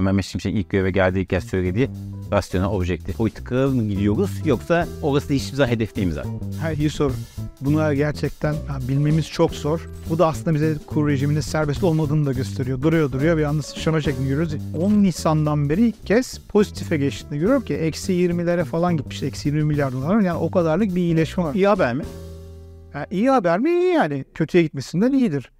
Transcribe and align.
Mehmet 0.00 0.24
Şimşek 0.24 0.54
ilk 0.54 0.70
göreve 0.70 0.90
geldiği 0.90 1.26
söylediği 1.40 1.90
rasyonel 2.32 2.68
objektif 2.68 3.16
politika 3.16 3.54
mı 3.54 3.88
gidiyoruz 3.88 4.30
yoksa 4.44 4.88
orası 5.02 5.32
hiçbir 5.32 5.56
zaman 5.56 5.70
hedef 5.70 5.96
değil 5.96 6.06
mi 6.06 6.12
zaten? 6.12 6.30
Ha, 6.60 6.72
iyi 6.72 6.90
soru. 6.90 7.12
Bunu 7.60 7.94
gerçekten 7.94 8.54
bilmemiz 8.88 9.28
çok 9.28 9.54
zor. 9.54 9.88
Bu 10.10 10.18
da 10.18 10.26
aslında 10.26 10.54
bize 10.54 10.74
kur 10.86 11.08
rejiminin 11.08 11.40
serbest 11.40 11.84
olmadığını 11.84 12.26
da 12.26 12.32
gösteriyor. 12.32 12.82
Duruyor 12.82 13.12
duruyor 13.12 13.36
bir 13.36 13.42
anda 13.42 13.62
sıçrama 13.62 14.00
şeklinde 14.00 14.28
görüyoruz. 14.28 14.54
10 14.78 14.92
Nisan'dan 14.92 15.70
beri 15.70 15.86
ilk 15.86 16.06
kez 16.06 16.40
pozitife 16.48 16.96
geçtiğini 16.96 17.38
görüyorum 17.38 17.64
ki 17.64 17.74
eksi 17.74 18.12
20'lere 18.12 18.64
falan 18.64 18.96
gitmiş. 18.96 19.22
Eksi 19.22 19.48
20 19.48 19.64
milyar 19.64 19.92
dolar. 19.92 20.20
Yani 20.20 20.38
o 20.38 20.50
kadarlık 20.50 20.94
bir 20.94 21.00
iyileşme 21.00 21.44
var. 21.44 21.54
İyi 21.54 21.68
haber 21.68 21.94
mi? 21.94 22.04
Yani 22.94 23.06
iyi 23.10 23.30
haber 23.30 23.58
mi? 23.58 23.70
İyi 23.70 23.94
yani. 23.94 24.24
Kötüye 24.34 24.62
gitmesinden 24.62 25.12
iyidir. 25.12 25.50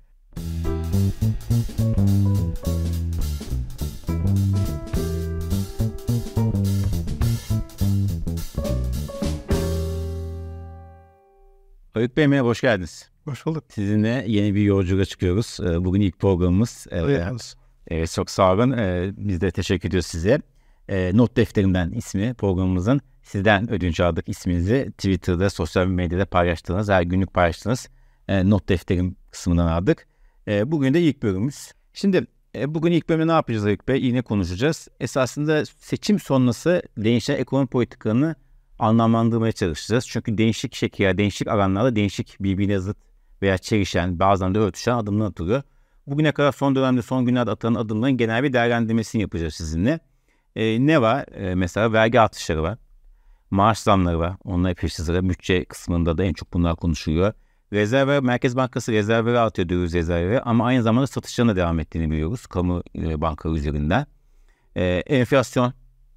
Öğüt 11.95 12.17
Bey 12.17 12.27
merhaba, 12.27 12.49
hoş 12.49 12.61
geldiniz. 12.61 13.11
Hoş 13.25 13.47
bulduk. 13.47 13.65
Sizinle 13.69 14.25
yeni 14.27 14.55
bir 14.55 14.63
yolculuğa 14.63 15.05
çıkıyoruz. 15.05 15.59
Ee, 15.63 15.85
Bugün 15.85 16.01
ilk 16.01 16.19
programımız. 16.19 16.87
Evet. 16.91 17.55
Evet, 17.89 18.13
çok 18.13 18.31
sağ 18.31 18.53
olun. 18.53 18.71
Ee, 18.73 19.13
Biz 19.17 19.41
de 19.41 19.51
teşekkür 19.51 19.89
ediyoruz 19.89 20.07
size. 20.07 20.41
Ee, 20.89 21.11
Not 21.15 21.37
defterimden 21.37 21.91
ismi 21.91 22.35
programımızın. 22.35 23.01
Sizden 23.23 23.71
ödünç 23.71 24.01
aldık 24.01 24.29
isminizi. 24.29 24.93
Twitter'da, 24.99 25.51
sosyal 25.51 25.87
medyada 25.87 26.25
paylaştığınız, 26.27 26.89
her 26.89 27.03
günlük 27.03 27.35
paylaştığınız 27.35 27.89
e, 28.29 28.51
not 28.51 28.69
defterim 28.69 29.17
kısmından 29.31 29.67
aldık. 29.67 30.07
Bugün 30.49 30.95
de 30.95 31.01
ilk 31.01 31.23
bölümümüz. 31.23 31.73
Şimdi 31.93 32.27
e, 32.55 32.75
bugün 32.75 32.93
ilk 32.93 33.09
bölümde 33.09 33.27
ne 33.27 33.33
yapacağız 33.33 33.65
Ayık 33.67 33.89
Bey? 33.89 34.05
Yine 34.05 34.23
konuşacağız. 34.23 34.89
Esasında 35.01 35.65
seçim 35.67 36.19
sonrası 36.21 36.83
değişen 36.97 37.37
ekonomi 37.37 37.67
politikalarını 37.67 38.35
anlamlandırmaya 38.81 39.53
çalışacağız. 39.53 40.09
Çünkü 40.09 40.39
değişik 40.39 40.75
şekiller, 40.75 41.19
değişik 41.19 41.49
alanlarda 41.49 41.97
değişik 41.97 42.37
birbirine 42.41 42.79
zıt 42.79 42.97
veya 43.43 43.59
çelişen, 43.59 44.19
bazen 44.19 44.55
de 44.55 44.59
örtüşen 44.59 44.95
adımlar 44.95 45.27
atılıyor. 45.27 45.63
Bugüne 46.07 46.33
kadar 46.33 46.53
son 46.53 46.75
dönemde, 46.75 47.03
son 47.03 47.27
günlerde 47.27 47.51
atılan 47.51 47.75
adımların 47.75 48.17
genel 48.17 48.43
bir 48.43 48.53
değerlendirmesini 48.53 49.23
yapacağız 49.23 49.55
sizinle. 49.55 50.01
E, 50.57 50.87
ne 50.87 51.03
var? 51.03 51.25
E, 51.35 51.55
mesela 51.55 51.93
vergi 51.93 52.21
artışları 52.21 52.63
var. 52.63 52.79
Maaş 53.51 53.79
zamları 53.79 54.19
var. 54.19 54.37
Peşi 54.75 55.03
sıra 55.03 55.29
bütçe 55.29 55.65
kısmında 55.65 56.19
da 56.19 56.25
en 56.25 56.33
çok 56.33 56.53
bunlar 56.53 56.77
konuşuluyor. 56.77 57.33
Rezerv 57.73 58.23
Merkez 58.23 58.57
Bankası 58.57 58.93
rezervleri 58.93 59.39
artıyor 59.39 59.69
döviz 59.69 59.95
rezervleri 59.95 60.41
ama 60.41 60.67
aynı 60.67 60.83
zamanda 60.83 61.07
satışlarına 61.07 61.57
devam 61.57 61.81
ettiğini 61.81 62.11
biliyoruz 62.11 62.47
kamu 62.47 62.83
e, 62.95 63.21
bankaları 63.21 63.59
üzerinden. 63.59 64.07
E, 64.77 64.85
enflasyon 64.85 65.73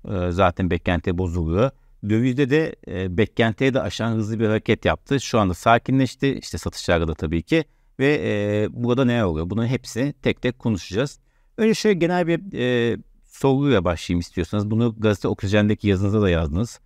e, 0.10 0.32
zaten 0.32 0.72
beklenti 0.72 1.18
bozuluyor. 1.18 1.72
Dövizde 2.10 2.50
de 2.50 2.76
e, 2.88 3.18
beklentiye 3.18 3.74
de 3.74 3.82
aşan 3.82 4.12
hızlı 4.12 4.40
bir 4.40 4.48
hareket 4.48 4.86
yaptı. 4.86 5.20
Şu 5.20 5.40
anda 5.40 5.54
sakinleşti. 5.54 6.34
İşte 6.34 6.58
satışlarda 6.58 7.08
da 7.08 7.14
tabii 7.14 7.44
ki. 7.44 7.64
Ve 8.00 8.22
e, 8.24 8.68
burada 8.72 9.06
ne 9.06 9.26
oluyor? 9.26 9.50
Bunun 9.50 9.66
hepsini 9.66 10.14
tek 10.14 10.42
tek 10.42 10.60
konuşacağız. 10.60 11.20
Önce 11.58 11.74
şöyle 11.74 12.00
genel 12.00 12.28
bir 12.28 12.60
e, 12.60 12.98
soruyla 13.24 13.86
başlayayım 13.86 14.20
istiyorsanız. 14.20 14.72
Bunu 14.72 14.96
gazete 15.00 15.28
Oksijen'deki 15.28 15.88
yazınızda 15.88 16.22
da 16.22 16.30
yazdınız. 16.30 16.80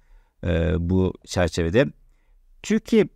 E, 0.44 0.74
bu 0.80 1.14
çerçevede. 1.26 1.86
Türkiye 2.64 3.08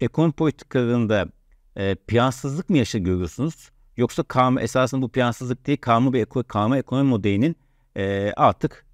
ekonomi 0.00 0.32
politikalarında 0.32 1.28
e, 1.76 1.94
piyansızlık 1.94 2.70
mı 2.70 2.78
yaşa 2.78 2.98
görüyorsunuz? 2.98 3.70
Yoksa 3.96 4.22
karma, 4.22 4.60
esasında 4.60 5.02
bu 5.02 5.08
piyansızlık 5.08 5.66
değil, 5.66 5.78
karma 5.80 6.12
bir 6.12 6.20
eko, 6.20 6.42
karma 6.42 6.78
ekonomi 6.78 7.08
modelinin 7.08 7.56
e, 7.96 8.32
artık 8.36 8.86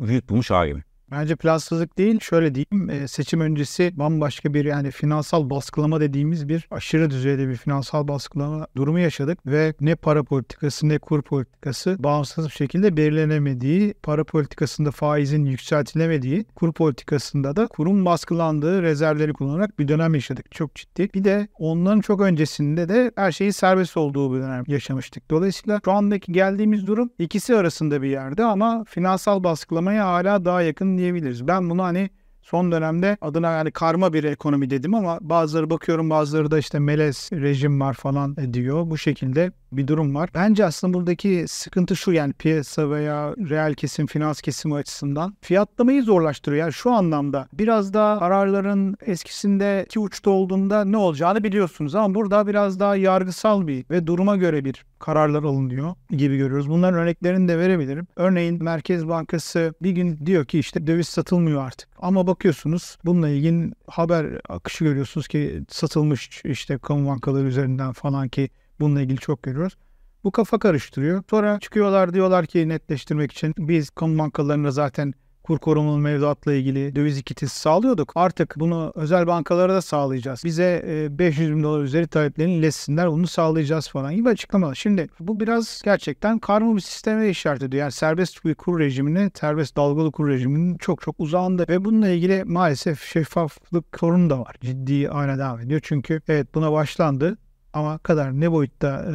vücut 0.00 0.28
bulmuş 0.28 0.50
hali 0.50 0.74
mi? 0.74 0.84
Bence 1.10 1.36
plansızlık 1.36 1.98
değil, 1.98 2.20
şöyle 2.20 2.54
diyeyim, 2.54 2.90
e, 2.90 3.08
seçim 3.08 3.40
öncesi 3.40 3.92
bambaşka 3.96 4.54
bir 4.54 4.64
yani 4.64 4.90
finansal 4.90 5.50
baskılama 5.50 6.00
dediğimiz 6.00 6.48
bir 6.48 6.68
aşırı 6.70 7.10
düzeyde 7.10 7.48
bir 7.48 7.56
finansal 7.56 8.08
baskılama 8.08 8.66
durumu 8.76 8.98
yaşadık 8.98 9.38
ve 9.46 9.74
ne 9.80 9.94
para 9.94 10.22
politikası 10.22 10.88
ne 10.88 10.98
kur 10.98 11.22
politikası 11.22 11.96
bağımsız 11.98 12.46
bir 12.46 12.52
şekilde 12.52 12.96
belirlenemediği, 12.96 13.94
para 14.02 14.24
politikasında 14.24 14.90
faizin 14.90 15.44
yükseltilemediği, 15.44 16.44
kur 16.54 16.72
politikasında 16.72 17.56
da 17.56 17.66
kurun 17.66 18.04
baskılandığı 18.04 18.82
rezervleri 18.82 19.32
kullanarak 19.32 19.78
bir 19.78 19.88
dönem 19.88 20.14
yaşadık. 20.14 20.52
Çok 20.52 20.74
ciddi. 20.74 21.10
Bir 21.14 21.24
de 21.24 21.48
onların 21.58 22.00
çok 22.00 22.20
öncesinde 22.20 22.88
de 22.88 23.12
her 23.16 23.32
şeyin 23.32 23.50
serbest 23.50 23.96
olduğu 23.96 24.34
bir 24.34 24.40
dönem 24.40 24.64
yaşamıştık. 24.66 25.30
Dolayısıyla 25.30 25.80
şu 25.84 25.92
andaki 25.92 26.32
geldiğimiz 26.32 26.86
durum 26.86 27.10
ikisi 27.18 27.56
arasında 27.56 28.02
bir 28.02 28.08
yerde 28.08 28.44
ama 28.44 28.84
finansal 28.84 29.44
baskılamaya 29.44 30.06
hala 30.06 30.44
daha 30.44 30.62
yakın 30.62 30.99
diyebiliriz. 31.00 31.48
Ben 31.48 31.70
bunu 31.70 31.82
hani 31.82 32.10
son 32.42 32.72
dönemde 32.72 33.16
adına 33.20 33.50
yani 33.50 33.70
karma 33.70 34.12
bir 34.12 34.24
ekonomi 34.24 34.70
dedim 34.70 34.94
ama 34.94 35.18
bazıları 35.20 35.70
bakıyorum 35.70 36.10
bazıları 36.10 36.50
da 36.50 36.58
işte 36.58 36.78
melez 36.78 37.30
rejim 37.32 37.80
var 37.80 37.94
falan 37.94 38.36
diyor. 38.54 38.90
Bu 38.90 38.98
şekilde 38.98 39.52
bir 39.72 39.86
durum 39.86 40.14
var. 40.14 40.30
Bence 40.34 40.64
aslında 40.64 40.94
buradaki 40.94 41.44
sıkıntı 41.48 41.96
şu 41.96 42.12
yani 42.12 42.32
piyasa 42.32 42.90
veya 42.90 43.34
reel 43.36 43.74
kesim, 43.74 44.06
finans 44.06 44.40
kesimi 44.40 44.74
açısından 44.74 45.36
fiyatlamayı 45.40 46.02
zorlaştırıyor. 46.02 46.60
Yani 46.60 46.72
şu 46.72 46.90
anlamda 46.90 47.48
biraz 47.52 47.94
daha 47.94 48.18
kararların 48.18 48.96
eskisinde 49.06 49.84
iki 49.86 49.98
uçta 49.98 50.30
olduğunda 50.30 50.84
ne 50.84 50.96
olacağını 50.96 51.44
biliyorsunuz 51.44 51.94
ama 51.94 52.14
burada 52.14 52.46
biraz 52.46 52.80
daha 52.80 52.96
yargısal 52.96 53.66
bir 53.66 53.84
ve 53.90 54.06
duruma 54.06 54.36
göre 54.36 54.64
bir 54.64 54.84
kararlar 54.98 55.42
alınıyor 55.42 55.94
gibi 56.10 56.36
görüyoruz. 56.36 56.70
Bunların 56.70 56.98
örneklerini 57.00 57.48
de 57.48 57.58
verebilirim. 57.58 58.06
Örneğin 58.16 58.64
Merkez 58.64 59.08
Bankası 59.08 59.74
bir 59.82 59.90
gün 59.90 60.26
diyor 60.26 60.44
ki 60.44 60.58
işte 60.58 60.86
döviz 60.86 61.08
satılmıyor 61.08 61.64
artık. 61.64 61.88
Ama 61.98 62.26
bakıyorsunuz 62.26 62.98
bununla 63.04 63.28
ilgili 63.28 63.72
haber 63.86 64.26
akışı 64.48 64.84
görüyorsunuz 64.84 65.28
ki 65.28 65.62
satılmış 65.68 66.42
işte 66.44 66.78
kamu 66.78 67.08
bankaları 67.08 67.46
üzerinden 67.46 67.92
falan 67.92 68.28
ki 68.28 68.50
bununla 68.80 69.00
ilgili 69.00 69.18
çok 69.18 69.42
görüyoruz. 69.42 69.76
Bu 70.24 70.30
kafa 70.30 70.58
karıştırıyor. 70.58 71.22
Sonra 71.30 71.58
çıkıyorlar 71.60 72.14
diyorlar 72.14 72.46
ki 72.46 72.68
netleştirmek 72.68 73.32
için 73.32 73.54
biz 73.58 73.90
kamu 73.90 74.18
bankalarına 74.18 74.70
zaten 74.70 75.14
kur 75.42 75.58
korumalı 75.58 75.98
mevduatla 75.98 76.52
ilgili 76.52 76.96
döviz 76.96 77.18
ikitisi 77.18 77.60
sağlıyorduk. 77.60 78.12
Artık 78.14 78.54
bunu 78.56 78.92
özel 78.94 79.26
bankalara 79.26 79.74
da 79.74 79.82
sağlayacağız. 79.82 80.44
Bize 80.44 80.84
500 81.10 81.50
bin 81.50 81.62
dolar 81.62 81.82
üzeri 81.82 82.06
taleplerini 82.06 82.54
iletsinler 82.54 83.10
bunu 83.10 83.26
sağlayacağız 83.26 83.88
falan 83.88 84.14
gibi 84.14 84.28
açıklamalar. 84.28 84.74
Şimdi 84.74 85.08
bu 85.20 85.40
biraz 85.40 85.82
gerçekten 85.84 86.38
karma 86.38 86.76
bir 86.76 86.80
sisteme 86.80 87.28
işaret 87.28 87.62
ediyor. 87.62 87.80
Yani 87.80 87.92
serbest 87.92 88.44
bir 88.44 88.54
kur 88.54 88.78
rejimine, 88.80 89.30
serbest 89.40 89.76
dalgalı 89.76 90.12
kur 90.12 90.28
rejiminin 90.28 90.78
çok 90.78 91.00
çok 91.00 91.14
uzağında 91.18 91.64
ve 91.68 91.84
bununla 91.84 92.08
ilgili 92.08 92.44
maalesef 92.44 93.02
şeffaflık 93.02 93.84
sorunu 94.00 94.30
da 94.30 94.40
var. 94.40 94.56
Ciddi 94.60 95.06
hale 95.06 95.38
devam 95.38 95.60
ediyor. 95.60 95.80
Çünkü 95.84 96.20
evet 96.28 96.54
buna 96.54 96.72
başlandı 96.72 97.38
ama 97.72 97.98
kadar 97.98 98.40
ne 98.40 98.52
boyutta 98.52 99.06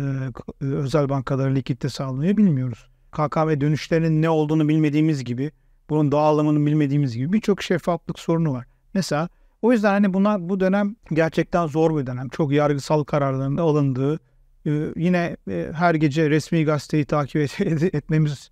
e, 0.62 0.66
özel 0.66 1.10
bankalara 1.10 1.50
likitte 1.50 1.90
sağlanıyor 1.90 2.38
bilmiyoruz. 2.38 2.90
KKM 3.12 3.62
dönüşlerinin 3.62 4.22
ne 4.22 4.30
olduğunu 4.30 4.68
bilmediğimiz 4.68 5.24
gibi 5.24 5.52
bunun 5.90 6.12
dağılımını 6.12 6.66
bilmediğimiz 6.66 7.16
gibi 7.16 7.34
birçok 7.34 7.62
şeffaflık 7.62 8.20
sorunu 8.20 8.54
var. 8.54 8.66
Mesela 8.94 9.30
o 9.62 9.72
yüzden 9.72 9.90
hani 9.90 10.14
buna 10.14 10.50
bu 10.50 10.60
dönem 10.60 10.96
gerçekten 11.14 11.68
zor 11.68 11.98
bir 11.98 12.08
dönem. 12.08 12.30
Çok 12.30 12.52
yargısal 12.52 13.04
kararların 13.04 13.58
alındığı, 13.58 14.20
e, 14.66 14.72
yine 14.96 15.38
e, 15.50 15.70
her 15.74 15.96
gece 15.96 16.30
resmi 16.30 16.66
gazeteyi 16.66 17.06
takip 17.06 17.36
et, 17.36 17.62
etmemiz 17.96 18.52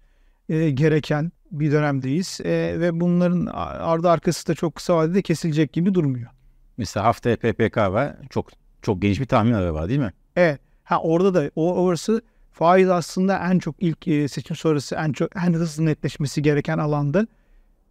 e, 0.50 0.70
gereken 0.70 1.32
bir 1.52 1.72
dönemdeyiz. 1.72 2.40
E, 2.44 2.80
ve 2.80 3.00
bunların 3.00 3.46
ardı 3.54 4.10
arkası 4.10 4.48
da 4.48 4.54
çok 4.54 4.76
kısa 4.76 4.96
vadede 4.96 5.22
kesilecek 5.22 5.74
gibi 5.74 5.94
durmuyor. 5.94 6.30
Mesela 6.78 7.06
haftaya 7.06 7.36
PPK 7.36 7.78
var. 7.78 8.16
Çok 8.30 8.63
çok 8.84 9.02
geniş 9.02 9.20
bir 9.20 9.26
tahmin 9.26 9.54
var 9.54 9.90
değil 9.90 10.00
mi? 10.00 10.14
Evet. 10.36 10.60
Ha 10.84 11.02
orada 11.02 11.34
da 11.34 11.52
o 11.56 11.76
orası 11.76 12.22
faiz 12.52 12.90
aslında 12.90 13.38
en 13.52 13.60
çok 13.60 13.76
ilk 13.80 14.08
e, 14.08 14.28
seçim 14.28 14.56
sonrası 14.56 14.96
en 14.96 15.12
çok 15.12 15.36
en 15.36 15.54
hızlı 15.54 15.86
netleşmesi 15.86 16.42
gereken 16.42 16.78
alandı. 16.78 17.28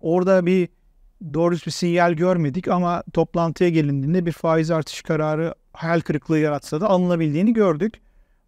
Orada 0.01 0.47
bir 0.47 0.69
doğru 1.35 1.55
bir 1.55 1.71
sinyal 1.71 2.13
görmedik 2.13 2.69
ama 2.69 3.03
toplantıya 3.13 3.71
gelindiğinde 3.71 4.27
bir 4.27 4.33
faiz 4.33 4.71
artış 4.71 5.03
kararı 5.03 5.55
hayal 5.73 6.01
kırıklığı 6.01 6.39
yaratsa 6.39 6.81
da 6.81 6.89
alınabildiğini 6.91 7.53
gördük. 7.53 8.01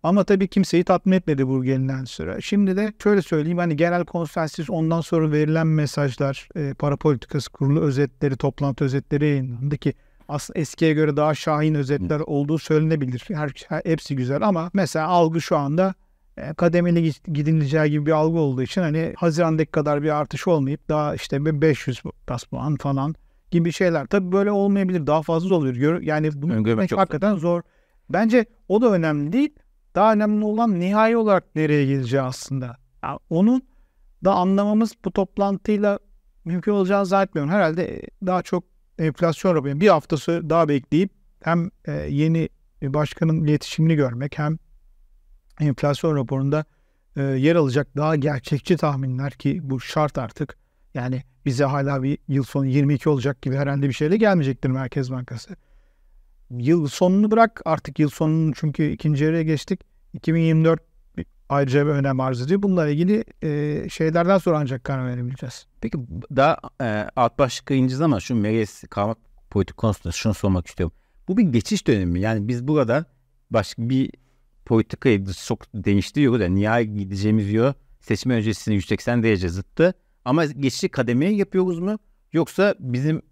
Ama 0.03 0.25
tabii 0.25 0.49
kimseyi 0.49 0.85
tatmin 0.85 1.13
etmedi 1.13 1.49
bu 1.49 1.65
gelinen 1.65 2.05
süre. 2.05 2.41
Şimdi 2.41 2.77
de 2.77 2.93
şöyle 3.03 3.23
söyleyeyim 3.23 3.59
hani 3.59 3.77
genel 3.77 4.05
konsensüs 4.05 4.71
ondan 4.71 5.01
sonra 5.01 5.33
verilen 5.33 5.67
mesajlar, 5.67 6.49
e, 6.57 6.75
para 6.75 6.97
politikası 6.97 7.51
kurulu 7.51 7.81
özetleri, 7.81 8.37
toplantı 8.37 8.85
özetleri 8.85 9.27
yayınlandı 9.27 9.77
ki 9.77 9.95
aslında 10.29 10.61
eskiye 10.61 10.93
göre 10.93 11.17
daha 11.17 11.35
şahin 11.35 11.75
özetler 11.75 12.21
olduğu 12.21 12.59
söylenebilir. 12.59 13.25
Her, 13.29 13.53
hepsi 13.85 14.17
güzel 14.17 14.43
ama 14.43 14.71
mesela 14.73 15.09
algı 15.09 15.41
şu 15.41 15.57
anda 15.57 15.95
e, 16.37 16.55
kademeli 16.55 17.13
gidileceği 17.33 17.91
gibi 17.91 18.07
bir 18.07 18.13
algı 18.13 18.39
olduğu 18.39 18.63
için 18.63 18.81
hani 18.81 19.15
Haziran'daki 19.17 19.71
kadar 19.71 20.03
bir 20.03 20.11
artış 20.11 20.49
olmayıp 20.49 20.89
daha 20.89 21.15
işte 21.15 21.61
500 21.61 22.03
bas 22.29 22.45
puan 22.45 22.77
falan 22.77 23.15
gibi 23.51 23.73
şeyler. 23.73 24.07
Tabii 24.07 24.33
böyle 24.33 24.51
olmayabilir. 24.51 25.07
Daha 25.07 25.23
fazla 25.23 25.55
oluyor. 25.55 26.01
Yani 26.01 26.31
bunu 26.35 26.55
Öngörmek 26.55 26.93
hakikaten 26.93 27.37
zor. 27.37 27.63
Bence 28.11 28.47
o 28.69 28.83
da 28.83 28.93
önemli 28.93 29.33
değil. 29.33 29.55
Daha 29.95 30.13
önemli 30.13 30.45
olan 30.45 30.81
nihai 30.81 31.17
olarak 31.17 31.55
nereye 31.55 31.87
gideceği 31.87 32.23
aslında. 32.23 32.77
Yani 33.03 33.19
onun 33.31 33.63
da 34.25 34.35
anlamamız 34.35 34.93
bu 35.05 35.11
toplantıyla 35.11 35.99
mümkün 36.45 36.73
olacağını 36.73 37.07
zannetmiyorum. 37.07 37.53
Herhalde 37.53 38.03
daha 38.27 38.43
çok 38.43 38.65
enflasyon 38.99 39.55
raporu. 39.55 39.81
Bir 39.81 39.89
haftası 39.89 40.51
daha 40.51 40.69
bekleyip 40.69 41.11
hem 41.41 41.71
e, 41.85 41.93
yeni 41.93 42.49
başkanın 42.83 43.45
iletişimini 43.45 43.95
görmek 43.95 44.39
hem 44.39 44.59
enflasyon 45.61 46.17
raporunda 46.17 46.65
e, 47.17 47.23
yer 47.23 47.57
alacak 47.57 47.97
daha 47.97 48.17
gerçekçi 48.17 48.77
tahminler 48.77 49.33
ki 49.33 49.61
bu 49.63 49.81
şart 49.81 50.19
artık. 50.19 50.57
Yani 50.95 51.23
bize 51.45 51.65
hala 51.65 52.03
bir 52.03 52.19
yıl 52.29 52.45
sonu 52.45 52.67
22 52.67 53.09
olacak 53.09 53.43
gibi 53.43 53.57
herhalde 53.57 53.89
bir 53.89 53.93
şeyle 53.93 54.17
gelmeyecektir 54.17 54.71
Merkez 54.71 55.11
Bankası. 55.11 55.57
Yıl 56.51 56.89
sonunu 56.89 57.31
bırak 57.31 57.63
artık 57.65 57.99
yıl 57.99 58.09
sonunun 58.11 58.53
çünkü 58.57 58.91
ikinci 58.91 59.25
yarıya 59.25 59.43
geçtik. 59.43 59.81
2024 60.13 60.83
ayrıca 61.49 61.87
bir 61.87 61.91
önem 61.91 62.21
arz 62.21 62.43
ediyor. 62.43 62.63
Bununla 62.63 62.89
ilgili 62.89 63.25
e, 63.43 63.89
şeylerden 63.89 64.39
sonra 64.39 64.59
ancak 64.59 64.85
karar 64.85 65.07
verebileceğiz. 65.07 65.67
Peki 65.81 65.99
daha 66.37 66.59
e, 66.81 67.07
alt 67.17 67.39
başlık 67.39 67.71
ineceğiz 67.71 68.01
ama 68.01 68.21
şu 68.21 68.35
meclis 68.35 68.85
kalmak 68.91 69.19
politik 69.51 69.77
konusunda 69.77 70.13
şunu 70.13 70.35
sormak 70.35 70.67
istiyorum. 70.67 70.97
Bu 71.29 71.37
bir 71.37 71.43
geçiş 71.43 71.87
dönemi. 71.87 72.21
Yani 72.21 72.49
biz 72.49 72.69
burada 72.69 73.05
başka 73.51 73.89
bir 73.89 74.11
politikayı 74.65 75.27
çok 75.47 75.61
değiştiriyoruz. 75.75 76.41
Yani 76.41 76.55
nihai 76.55 76.97
gideceğimiz 76.97 77.53
yol 77.53 77.73
seçim 78.01 78.33
öncesinde 78.33 78.75
180 78.75 79.23
derece 79.23 79.49
zıttı. 79.49 79.95
Ama 80.25 80.45
geçici 80.45 80.89
kademeye 80.89 81.33
yapıyoruz 81.33 81.79
mu? 81.79 81.99
Yoksa 82.33 82.75
bizim 82.79 83.23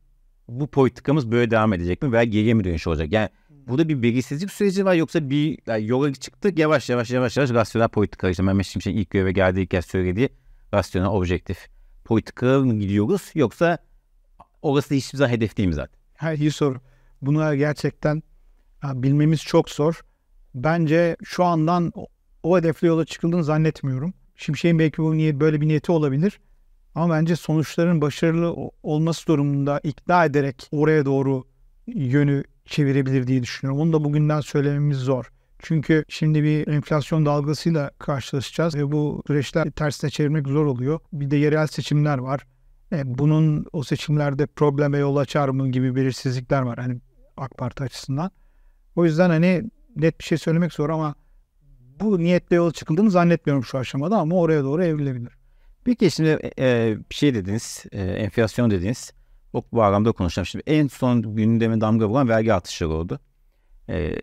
bu 0.49 0.67
politikamız 0.67 1.31
böyle 1.31 1.50
devam 1.50 1.73
edecek 1.73 2.03
mi 2.03 2.12
veya 2.12 2.25
geriye 2.25 2.55
mi 2.55 2.65
dönüş 2.65 2.87
olacak? 2.87 3.12
Yani 3.12 3.29
burada 3.50 3.89
bir 3.89 4.03
belirsizlik 4.03 4.53
süreci 4.53 4.85
var 4.85 4.94
yoksa 4.94 5.31
bir 5.31 5.59
yani 5.67 5.87
yola 5.87 6.12
çıktık 6.12 6.59
yavaş 6.59 6.91
yavaş 6.91 7.11
yavaş 7.11 7.37
yavaş 7.37 7.50
rasyonel 7.50 7.89
politika 7.89 8.31
işte 8.31 8.43
Mehmet 8.43 8.67
Şimşek'in 8.67 8.99
ilk 8.99 9.11
göreve 9.11 9.33
geldiği 9.33 9.67
kez 9.67 9.85
söylediği 9.85 10.29
rasyonel 10.75 11.09
objektif 11.09 11.69
politika 12.05 12.59
mı 12.59 12.79
gidiyoruz 12.79 13.31
yoksa 13.35 13.79
orası 14.62 14.94
hiçbir 14.94 15.19
zaman 15.19 15.31
hedef 15.31 15.56
değil 15.56 15.69
mi 15.69 15.75
zaten? 15.75 15.99
Ha, 16.17 16.33
iyi 16.33 16.50
soru. 16.50 16.81
Bunu 17.23 17.56
gerçekten 17.56 18.23
bilmemiz 18.85 19.43
çok 19.43 19.71
zor. 19.71 20.00
Bence 20.55 21.17
şu 21.25 21.44
andan 21.44 21.93
o, 22.43 22.59
hedefle 22.59 22.87
yola 22.87 23.05
çıkıldığını 23.05 23.44
zannetmiyorum. 23.44 24.15
Şimşek'in 24.37 24.79
belki 24.79 25.03
bu 25.03 25.17
niyet, 25.17 25.41
böyle 25.41 25.61
bir 25.61 25.69
niyeti 25.69 25.93
olabilir. 25.93 26.41
Ama 26.94 27.15
bence 27.15 27.37
sonuçların 27.37 28.00
başarılı 28.00 28.71
olması 28.83 29.27
durumunda 29.27 29.81
ikna 29.83 30.25
ederek 30.25 30.69
oraya 30.73 31.05
doğru 31.05 31.44
yönü 31.87 32.44
çevirebilir 32.65 33.27
diye 33.27 33.43
düşünüyorum. 33.43 33.83
Onu 33.83 33.93
da 33.93 34.05
bugünden 34.05 34.41
söylememiz 34.41 34.99
zor. 34.99 35.33
Çünkü 35.59 36.05
şimdi 36.09 36.43
bir 36.43 36.69
enflasyon 36.69 37.27
dalgasıyla 37.27 37.91
karşılaşacağız 37.99 38.75
ve 38.75 38.93
bu 38.93 39.23
süreçler 39.27 39.71
tersine 39.71 40.11
çevirmek 40.11 40.49
zor 40.49 40.67
oluyor. 40.67 41.00
Bir 41.12 41.31
de 41.31 41.37
yerel 41.37 41.67
seçimler 41.67 42.19
var. 42.19 42.47
E, 42.93 43.19
bunun 43.19 43.67
o 43.73 43.83
seçimlerde 43.83 44.47
probleme 44.47 44.99
yol 44.99 45.17
açar 45.17 45.49
mı 45.49 45.69
gibi 45.69 45.97
belirsizlikler 45.97 46.62
var 46.62 46.79
hani 46.79 47.00
AK 47.37 47.59
Parti 47.59 47.83
açısından. 47.83 48.31
O 48.97 49.05
yüzden 49.05 49.31
hani 49.31 49.62
net 49.97 50.19
bir 50.19 50.25
şey 50.25 50.39
söylemek 50.39 50.73
zor 50.73 50.91
ama 50.91 51.15
bu 52.00 52.19
niyetle 52.19 52.56
yola 52.56 52.73
çıkıldığını 52.73 53.11
zannetmiyorum 53.11 53.65
şu 53.65 53.79
aşamada 53.79 54.19
ama 54.19 54.37
oraya 54.37 54.62
doğru 54.62 54.85
evrilebilir. 54.85 55.42
Peki 55.84 56.11
şimdi 56.11 56.50
e, 56.58 56.96
bir 57.11 57.14
şey 57.14 57.34
dediniz, 57.34 57.84
e, 57.93 58.02
enflasyon 58.02 58.70
dediniz. 58.70 59.12
O 59.52 59.64
bağlamda 59.73 60.12
konuşacağım. 60.12 60.46
Şimdi 60.46 60.64
en 60.67 60.88
son 60.88 61.37
gündeme 61.37 61.81
damga 61.81 62.08
vuran 62.08 62.29
vergi 62.29 62.55
artışları 62.55 62.90
oldu. 62.90 63.20
E, 63.88 64.17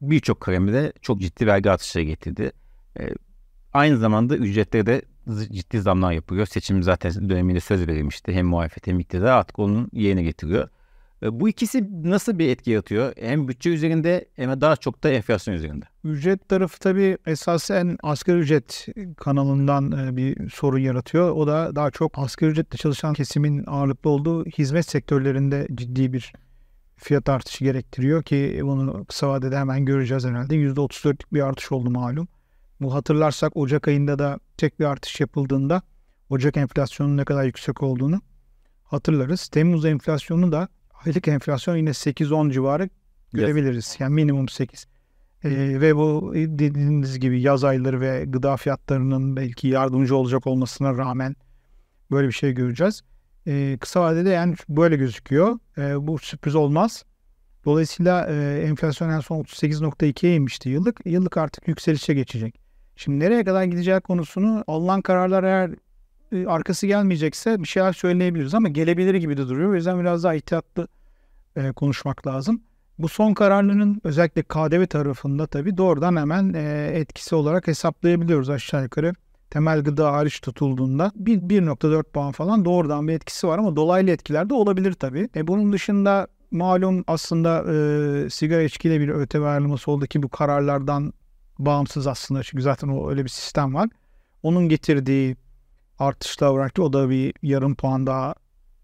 Birçok 0.00 0.40
kalemde 0.40 0.92
çok 1.02 1.20
ciddi 1.20 1.46
vergi 1.46 1.70
artışları 1.70 2.04
getirdi. 2.04 2.52
E, 3.00 3.08
aynı 3.72 3.98
zamanda 3.98 4.36
ücretlere 4.36 4.86
de 4.86 5.02
ciddi 5.52 5.80
zamlar 5.80 6.12
yapıyor. 6.12 6.46
Seçim 6.46 6.82
zaten 6.82 7.28
döneminde 7.28 7.60
söz 7.60 7.86
verilmişti. 7.88 8.32
Hem 8.32 8.46
muhalefet 8.46 8.86
hem 8.86 9.00
iktidar 9.00 9.32
artık 9.32 9.58
onun 9.58 9.88
yerine 9.92 10.22
getiriyor. 10.22 10.68
E, 11.22 11.40
bu 11.40 11.48
ikisi 11.48 11.88
nasıl 12.10 12.38
bir 12.38 12.48
etki 12.48 12.70
yaratıyor? 12.70 13.12
Hem 13.20 13.48
bütçe 13.48 13.70
üzerinde 13.70 14.28
hem 14.36 14.60
daha 14.60 14.76
çok 14.76 15.04
da 15.04 15.10
enflasyon 15.10 15.54
üzerinde. 15.54 15.84
Ücret 16.04 16.48
tarafı 16.48 16.78
tabii 16.78 17.18
esasen 17.26 17.98
asgari 18.02 18.38
ücret 18.38 18.86
kanalından 19.16 19.92
e, 19.92 20.16
bir 20.16 20.50
sorun 20.50 20.78
yaratıyor. 20.78 21.30
O 21.30 21.46
da 21.46 21.76
daha 21.76 21.90
çok 21.90 22.18
asgari 22.18 22.50
ücretle 22.50 22.76
çalışan 22.76 23.14
kesimin 23.14 23.64
ağırlıklı 23.66 24.10
olduğu 24.10 24.44
hizmet 24.44 24.86
sektörlerinde 24.86 25.68
ciddi 25.74 26.12
bir 26.12 26.32
fiyat 26.96 27.28
artışı 27.28 27.64
gerektiriyor 27.64 28.22
ki 28.22 28.60
bunu 28.62 29.04
kısa 29.04 29.28
vadede 29.28 29.58
hemen 29.58 29.84
göreceğiz 29.84 30.24
herhalde. 30.24 30.54
%34'lük 30.54 31.32
bir 31.32 31.40
artış 31.40 31.72
oldu 31.72 31.90
malum. 31.90 32.28
Bu 32.80 32.94
hatırlarsak 32.94 33.56
Ocak 33.56 33.88
ayında 33.88 34.18
da 34.18 34.38
tek 34.56 34.80
bir 34.80 34.84
artış 34.84 35.20
yapıldığında 35.20 35.82
Ocak 36.30 36.56
enflasyonunun 36.56 37.16
ne 37.16 37.24
kadar 37.24 37.44
yüksek 37.44 37.82
olduğunu 37.82 38.20
hatırlarız. 38.84 39.48
Temmuz 39.48 39.84
enflasyonu 39.84 40.52
da 40.52 40.68
aylık 41.06 41.28
enflasyon 41.28 41.76
yine 41.76 41.90
8-10 41.90 42.52
civarı 42.52 42.88
görebiliriz. 43.32 43.96
Yani 43.98 44.14
minimum 44.14 44.48
8. 44.48 44.86
Ee, 45.44 45.50
ve 45.80 45.96
bu 45.96 46.32
dediğiniz 46.34 47.20
gibi 47.20 47.40
yaz 47.40 47.64
ayları 47.64 48.00
ve 48.00 48.24
gıda 48.24 48.56
fiyatlarının 48.56 49.36
belki 49.36 49.68
yardımcı 49.68 50.16
olacak 50.16 50.46
olmasına 50.46 50.96
rağmen 50.98 51.36
böyle 52.10 52.28
bir 52.28 52.32
şey 52.32 52.52
göreceğiz. 52.52 53.02
Ee, 53.46 53.78
kısa 53.80 54.00
vadede 54.00 54.30
yani 54.30 54.54
böyle 54.68 54.96
gözüküyor. 54.96 55.58
Ee, 55.78 56.06
bu 56.06 56.18
sürpriz 56.18 56.54
olmaz. 56.54 57.04
Dolayısıyla 57.64 58.26
e, 58.30 58.62
enflasyon 58.62 59.10
en 59.10 59.20
son 59.20 59.42
38.2'ye 59.42 60.34
inmişti 60.34 60.68
yıllık. 60.68 61.00
Yıllık 61.04 61.36
artık 61.36 61.68
yükselişe 61.68 62.14
geçecek. 62.14 62.60
Şimdi 62.96 63.24
nereye 63.24 63.44
kadar 63.44 63.64
gideceği 63.64 64.00
konusunu 64.00 64.64
alınan 64.66 65.02
kararlar 65.02 65.44
eğer 65.44 65.70
e, 66.32 66.46
arkası 66.46 66.86
gelmeyecekse 66.86 67.62
bir 67.62 67.68
şeyler 67.68 67.92
söyleyebiliriz 67.92 68.54
ama 68.54 68.68
gelebilir 68.68 69.14
gibi 69.14 69.36
de 69.36 69.48
duruyor. 69.48 69.70
O 69.70 69.74
yüzden 69.74 70.00
biraz 70.00 70.24
daha 70.24 70.34
ihtiyatlı 70.34 70.88
e, 71.56 71.72
konuşmak 71.72 72.26
lazım. 72.26 72.62
Bu 72.98 73.08
son 73.08 73.34
kararların 73.34 74.00
özellikle 74.04 74.42
KDV 74.42 74.86
tarafında 74.86 75.46
tabii 75.46 75.76
doğrudan 75.76 76.16
hemen 76.16 76.54
e, 76.54 76.90
etkisi 76.94 77.34
olarak 77.34 77.66
hesaplayabiliyoruz 77.66 78.50
aşağı 78.50 78.82
yukarı. 78.82 79.12
Temel 79.50 79.84
gıda 79.84 80.12
hariç 80.12 80.40
tutulduğunda 80.40 81.12
1.4 81.22 82.02
puan 82.02 82.32
falan 82.32 82.64
doğrudan 82.64 83.08
bir 83.08 83.12
etkisi 83.12 83.48
var 83.48 83.58
ama 83.58 83.76
dolaylı 83.76 84.10
etkiler 84.10 84.50
de 84.50 84.54
olabilir 84.54 84.92
tabii. 84.92 85.28
E, 85.36 85.46
bunun 85.46 85.72
dışında 85.72 86.26
malum 86.50 87.04
aslında 87.06 87.64
e, 87.72 88.30
sigara 88.30 88.62
içkiyle 88.62 89.00
bir 89.00 89.08
ÖTV 89.08 89.42
ayrılması 89.42 89.90
oldu 89.90 90.06
ki 90.06 90.22
bu 90.22 90.28
kararlardan 90.28 91.12
bağımsız 91.58 92.06
aslında 92.06 92.42
çünkü 92.42 92.62
zaten 92.62 92.88
o 92.88 93.10
öyle 93.10 93.24
bir 93.24 93.28
sistem 93.28 93.74
var. 93.74 93.88
Onun 94.42 94.68
getirdiği 94.68 95.36
artışla 95.98 96.52
olarak 96.52 96.78
o 96.78 96.92
da 96.92 97.10
bir 97.10 97.34
yarım 97.42 97.74
puan 97.74 98.06
daha 98.06 98.34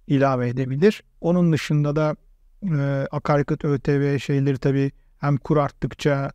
ilave 0.07 0.49
edebilir. 0.49 1.03
Onun 1.21 1.53
dışında 1.53 1.97
da 1.97 2.17
e, 2.63 3.07
akaryakıt 3.11 3.65
ÖTV 3.65 4.19
şeyleri 4.19 4.59
tabii 4.59 4.93
hem 5.19 5.37
kur 5.37 5.57
arttıkça 5.57 6.33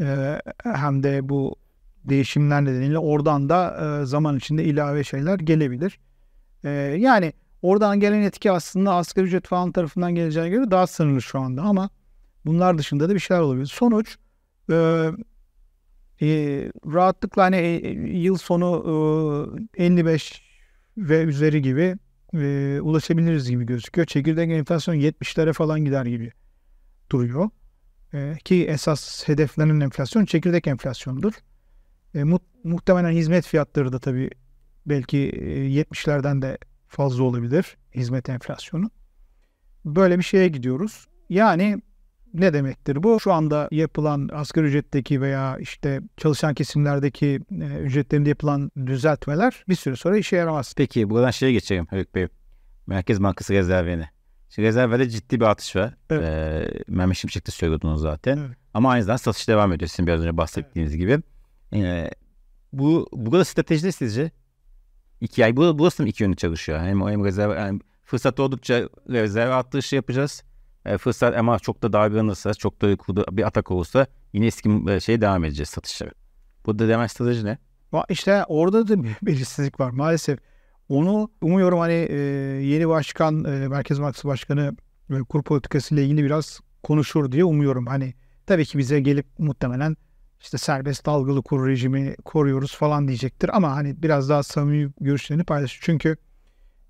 e, 0.00 0.40
hem 0.62 1.02
de 1.02 1.28
bu 1.28 1.56
değişimler 2.04 2.64
nedeniyle 2.64 2.98
oradan 2.98 3.48
da 3.48 3.76
e, 4.02 4.06
zaman 4.06 4.36
içinde 4.36 4.64
ilave 4.64 5.04
şeyler 5.04 5.38
gelebilir. 5.38 5.98
E, 6.64 6.70
yani 6.98 7.32
oradan 7.62 8.00
gelen 8.00 8.22
etki 8.22 8.50
aslında 8.50 8.94
asgari 8.94 9.26
ücret 9.26 9.46
falan 9.46 9.72
tarafından 9.72 10.14
geleceğine 10.14 10.50
göre 10.50 10.70
daha 10.70 10.86
sınırlı 10.86 11.22
şu 11.22 11.40
anda 11.40 11.62
ama 11.62 11.90
bunlar 12.46 12.78
dışında 12.78 13.08
da 13.08 13.14
bir 13.14 13.20
şeyler 13.20 13.40
olabilir. 13.40 13.66
Sonuç 13.66 14.16
e, 14.70 15.10
e, 16.22 16.26
rahatlıkla 16.86 17.42
hani 17.44 17.56
e, 17.56 17.90
yıl 18.18 18.36
sonu 18.36 19.58
e, 19.76 19.84
55 19.84 20.42
ve 20.96 21.22
üzeri 21.22 21.62
gibi 21.62 21.96
e, 22.34 22.78
ulaşabiliriz 22.82 23.50
gibi 23.50 23.66
gözüküyor. 23.66 24.06
Çekirdek 24.06 24.50
enflasyon 24.50 24.94
70'lere 24.94 25.52
falan 25.52 25.84
gider 25.84 26.06
gibi 26.06 26.32
duruyor. 27.10 27.50
E, 28.14 28.34
ki 28.44 28.66
esas 28.66 29.28
hedeflenen 29.28 29.80
enflasyon 29.80 30.24
çekirdek 30.24 30.66
enflasyonudur. 30.66 31.32
E, 32.14 32.24
mu- 32.24 32.40
muhtemelen 32.64 33.10
hizmet 33.10 33.46
fiyatları 33.46 33.92
da 33.92 33.98
tabii 33.98 34.30
belki 34.86 35.18
e, 35.18 35.82
70'lerden 35.82 36.42
de 36.42 36.58
fazla 36.88 37.22
olabilir 37.24 37.76
hizmet 37.94 38.28
enflasyonu. 38.28 38.90
Böyle 39.84 40.18
bir 40.18 40.24
şeye 40.24 40.48
gidiyoruz. 40.48 41.06
Yani 41.28 41.82
ne 42.34 42.52
demektir 42.52 43.02
bu? 43.02 43.20
Şu 43.20 43.32
anda 43.32 43.68
yapılan 43.70 44.30
asgari 44.32 44.66
ücretteki 44.66 45.20
veya 45.20 45.58
işte 45.58 46.00
çalışan 46.16 46.54
kesimlerdeki 46.54 47.40
e, 47.50 47.64
ücretlerinde 47.64 48.28
yapılan 48.28 48.70
düzeltmeler 48.86 49.64
bir 49.68 49.74
süre 49.74 49.96
sonra 49.96 50.16
işe 50.16 50.36
yaramaz. 50.36 50.74
Peki 50.76 51.10
buradan 51.10 51.30
şeye 51.30 51.52
geçelim 51.52 51.86
Haluk 51.86 52.14
Bey. 52.14 52.28
Merkez 52.86 53.22
Bankası 53.22 53.52
rezervine. 53.52 54.10
Şimdi 54.48 54.68
rezervede 54.68 55.08
ciddi 55.08 55.40
bir 55.40 55.44
artış 55.44 55.76
var. 55.76 55.94
Evet. 56.10 56.28
Ee, 56.28 56.68
Mehmet 56.88 57.16
Şimşek 57.16 57.46
de 57.46 57.86
onu 57.86 57.96
zaten. 57.96 58.38
Evet. 58.38 58.56
Ama 58.74 58.90
aynı 58.90 59.04
zamanda 59.04 59.18
satış 59.18 59.48
devam 59.48 59.72
ediyor 59.72 59.88
sizin 59.88 60.06
biraz 60.06 60.20
önce 60.20 60.36
bahsettiğiniz 60.36 60.92
evet. 60.92 61.00
gibi. 61.00 61.22
Ee, 61.74 62.10
bu 62.72 63.08
burada 63.12 63.44
strateji 63.44 63.86
ne 63.86 63.92
sizce? 63.92 64.30
İki 65.20 65.44
ay. 65.44 65.56
Bu, 65.56 65.78
burası 65.78 66.02
mı 66.02 66.08
iki 66.08 66.22
yönlü 66.22 66.36
çalışıyor? 66.36 66.80
Hem, 66.80 67.00
hem 67.00 67.24
rezerv, 67.24 67.56
yani 67.56 67.80
fırsat 68.04 68.40
oldukça 68.40 68.88
rezerv 69.08 69.50
artışı 69.50 69.96
yapacağız. 69.96 70.42
E, 70.86 70.98
fırsat 70.98 71.36
ama 71.36 71.58
çok 71.58 71.82
da 71.82 71.92
darlanırsa, 71.92 72.54
çok 72.54 72.82
da 72.82 72.88
bir 73.36 73.46
atak 73.46 73.70
olursa 73.70 74.06
yine 74.32 74.46
eski 74.46 74.70
e, 74.88 75.00
şeye 75.00 75.20
devam 75.20 75.44
edeceğiz 75.44 75.68
satışlara. 75.68 76.10
Burada 76.66 76.88
temel 76.88 77.08
strateji 77.08 77.44
ne? 77.44 77.58
İşte 78.08 78.44
orada 78.48 78.88
da 78.88 79.02
bir 79.04 79.16
belirsizlik 79.22 79.80
var 79.80 79.90
maalesef. 79.90 80.38
Onu 80.88 81.30
umuyorum 81.42 81.78
hani 81.78 81.92
e, 81.92 82.16
yeni 82.62 82.88
başkan, 82.88 83.44
e, 83.44 83.68
Merkez 83.68 84.00
Bankası 84.00 84.28
Başkanı 84.28 84.76
ve 85.10 85.22
kur 85.22 85.42
politikası 85.42 85.94
ile 85.94 86.04
ilgili 86.04 86.24
biraz 86.24 86.60
konuşur 86.82 87.32
diye 87.32 87.44
umuyorum. 87.44 87.86
Hani 87.86 88.14
tabii 88.46 88.64
ki 88.64 88.78
bize 88.78 89.00
gelip 89.00 89.26
muhtemelen 89.38 89.96
işte 90.40 90.58
serbest 90.58 91.06
dalgalı 91.06 91.42
kur 91.42 91.68
rejimi 91.68 92.16
koruyoruz 92.24 92.76
falan 92.76 93.08
diyecektir 93.08 93.56
ama 93.56 93.76
hani 93.76 94.02
biraz 94.02 94.28
daha 94.28 94.42
samimi 94.42 94.92
görüşlerini 95.00 95.44
paylaşır. 95.44 95.80
Çünkü 95.82 96.16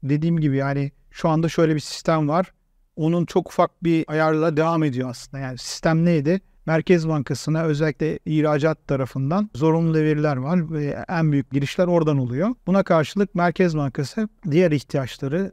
dediğim 0.03 0.41
gibi 0.41 0.57
yani 0.57 0.93
şu 1.11 1.29
anda 1.29 1.49
şöyle 1.49 1.75
bir 1.75 1.81
sistem 1.81 2.29
var. 2.29 2.53
Onun 2.97 3.25
çok 3.27 3.49
ufak 3.49 3.85
bir 3.85 4.05
ayarla 4.09 4.57
devam 4.57 4.85
ediyor 4.85 5.11
aslında. 5.11 5.43
Yani 5.43 5.59
sistem 5.59 6.05
neydi? 6.05 6.41
Merkez 6.67 7.09
Bankası'na 7.09 7.63
özellikle 7.63 8.19
ihracat 8.27 8.89
tarafından 8.89 9.51
zorunlu 9.55 9.99
veriler 9.99 10.37
var 10.37 10.73
ve 10.73 11.05
en 11.09 11.33
büyük 11.33 11.51
girişler 11.51 11.87
oradan 11.87 12.19
oluyor. 12.19 12.55
Buna 12.67 12.83
karşılık 12.83 13.35
Merkez 13.35 13.77
Bankası 13.77 14.29
diğer 14.51 14.73
ihtiyaçları, 14.73 15.53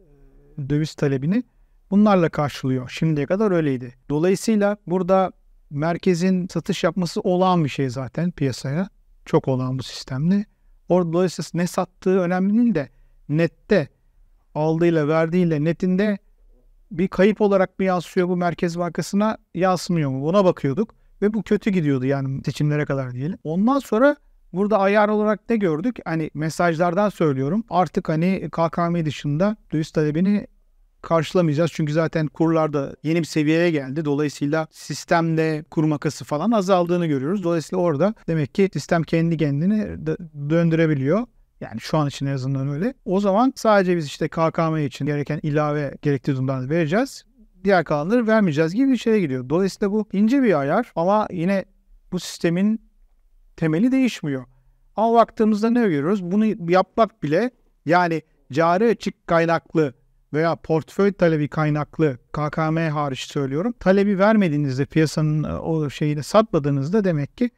döviz 0.70 0.94
talebini 0.94 1.44
bunlarla 1.92 2.30
karşılıyor. 2.30 2.90
Şimdiye 2.90 3.26
kadar 3.26 3.52
öyleydi. 3.52 3.94
Dolayısıyla 4.10 4.78
burada 4.88 5.32
merkezin 5.70 6.48
satış 6.48 6.84
yapması 6.84 7.22
olağan 7.22 7.64
bir 7.64 7.70
şey 7.70 7.90
zaten 7.90 8.32
piyasaya. 8.32 8.90
Çok 9.26 9.48
olağan 9.48 9.80
bu 9.80 9.84
sistemli. 9.84 10.46
Orada 10.90 11.14
dolayısıyla 11.14 11.64
ne 11.64 11.68
sattığı 11.68 12.20
önemli 12.20 12.54
değil 12.58 12.76
de 12.76 12.90
nette 13.30 13.88
aldığıyla 14.56 15.08
verdiğiyle 15.08 15.64
netinde 15.64 16.18
bir 16.94 17.08
kayıp 17.08 17.42
olarak 17.42 17.80
mı 17.80 17.86
yansıyor 17.86 18.28
bu 18.28 18.38
Merkez 18.38 18.80
Bankası'na 18.80 19.38
yansımıyor 19.54 20.10
mu? 20.10 20.26
Buna 20.26 20.46
bakıyorduk. 20.46 20.96
Ve 21.22 21.34
bu 21.34 21.44
kötü 21.44 21.70
gidiyordu 21.70 22.06
yani 22.06 22.42
seçimlere 22.46 22.86
kadar 22.86 23.12
diyelim. 23.12 23.38
Ondan 23.44 23.80
sonra 23.80 24.16
burada 24.54 24.80
ayar 24.80 25.10
olarak 25.10 25.50
ne 25.50 25.56
gördük? 25.58 26.00
Hani 26.06 26.30
mesajlardan 26.34 27.10
söylüyorum. 27.10 27.64
Artık 27.70 28.10
hani 28.10 28.50
KKM 28.52 29.06
dışında 29.06 29.58
döviz 29.74 29.92
talebini 29.92 30.48
karşılamayacağız. 31.02 31.72
Çünkü 31.74 31.94
zaten 31.94 32.28
kurlarda 32.28 32.96
yeni 33.04 33.20
bir 33.20 33.26
seviyeye 33.26 33.72
geldi. 33.72 34.06
Dolayısıyla 34.06 34.68
sistemde 34.72 35.66
kur 35.72 35.84
makası 35.84 36.26
falan 36.26 36.52
azaldığını 36.52 37.06
görüyoruz. 37.06 37.44
Dolayısıyla 37.44 37.84
orada 37.84 38.14
demek 38.28 38.56
ki 38.56 38.70
sistem 38.74 39.04
kendi 39.04 39.38
kendini 39.38 40.06
döndürebiliyor. 40.50 41.28
Yani 41.64 41.80
şu 41.80 41.98
an 41.98 42.08
için 42.08 42.26
en 42.26 42.34
azından 42.34 42.70
öyle. 42.70 42.94
O 43.06 43.20
zaman 43.20 43.54
sadece 43.56 43.98
biz 43.98 44.06
işte 44.06 44.28
KKM 44.28 44.78
için 44.78 45.06
gereken 45.06 45.40
ilave 45.44 45.98
gerektiği 46.02 46.32
durumdan 46.32 46.70
vereceğiz 46.70 47.24
diğer 47.64 47.84
kalanları 47.84 48.28
vermeyeceğiz 48.28 48.74
gibi 48.76 48.92
bir 48.92 48.98
şeye 48.98 49.20
gidiyor. 49.20 49.50
Dolayısıyla 49.50 49.92
bu 49.92 50.08
ince 50.14 50.44
bir 50.44 50.60
ayar 50.60 50.92
ama 50.96 51.28
yine 51.32 51.66
bu 52.12 52.20
sistemin 52.20 52.82
temeli 53.58 53.92
değişmiyor. 53.92 54.46
Ama 54.96 55.14
baktığımızda 55.14 55.70
ne 55.70 55.80
görüyoruz? 55.80 56.24
Bunu 56.24 56.72
yapmak 56.72 57.24
bile 57.24 57.52
yani 57.86 58.22
cari 58.52 58.88
açık 58.88 59.28
kaynaklı 59.28 59.94
veya 60.34 60.56
portföy 60.56 61.14
talebi 61.14 61.48
kaynaklı 61.48 62.18
KKM 62.32 62.78
hariç 62.78 63.20
söylüyorum. 63.20 63.74
Talebi 63.80 64.20
vermediğinizde 64.20 64.86
piyasanın 64.86 65.44
e, 65.44 65.54
o 65.54 65.90
şeyini 65.90 66.24
satmadığınızda 66.24 67.04
demek 67.04 67.38
ki 67.38 67.50